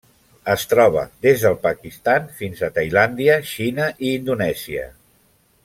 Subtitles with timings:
[0.51, 4.89] Es troba des del Pakistan fins a Tailàndia, Xina i Indonèsia.